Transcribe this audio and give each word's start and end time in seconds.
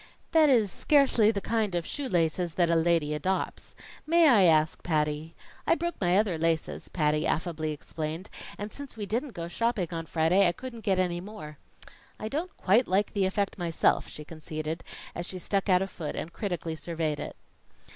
"That 0.31 0.49
is 0.49 0.71
scarcely 0.71 1.29
the 1.29 1.41
kind 1.41 1.75
of 1.75 1.85
shoe 1.85 2.09
laces 2.09 2.55
that 2.55 2.71
a 2.71 2.75
lady 2.75 3.13
adopts. 3.13 3.75
May 4.07 4.27
I 4.27 4.45
ask, 4.45 4.81
Patty?" 4.81 5.35
"I 5.67 5.75
broke 5.75 6.01
my 6.01 6.17
other 6.17 6.39
laces," 6.39 6.87
Patty 6.87 7.27
affably 7.27 7.71
explained, 7.71 8.27
"and 8.57 8.73
since 8.73 8.97
we 8.97 9.05
didn't 9.05 9.33
go 9.33 9.47
shopping 9.47 9.89
on 9.91 10.07
Friday, 10.07 10.47
I 10.47 10.53
couldn't 10.53 10.79
get 10.81 10.97
any 10.97 11.21
more. 11.21 11.59
I 12.19 12.29
don't 12.29 12.57
quite 12.57 12.87
like 12.87 13.13
the 13.13 13.25
effect 13.27 13.59
myself," 13.59 14.07
she 14.07 14.25
conceded, 14.25 14.83
as 15.13 15.27
she 15.27 15.37
stuck 15.37 15.69
out 15.69 15.83
a 15.83 15.87
foot 15.87 16.15
and 16.15 16.33
critically 16.33 16.75
surveyed 16.75 17.19
it. 17.19 17.35